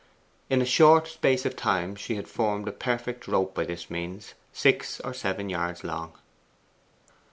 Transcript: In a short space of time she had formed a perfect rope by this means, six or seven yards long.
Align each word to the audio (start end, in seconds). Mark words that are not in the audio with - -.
In 0.49 0.63
a 0.63 0.65
short 0.65 1.07
space 1.07 1.45
of 1.45 1.55
time 1.55 1.95
she 1.95 2.15
had 2.15 2.27
formed 2.27 2.67
a 2.67 2.71
perfect 2.71 3.27
rope 3.27 3.53
by 3.53 3.65
this 3.65 3.91
means, 3.91 4.33
six 4.51 4.99
or 5.01 5.13
seven 5.13 5.47
yards 5.47 5.83
long. 5.83 6.13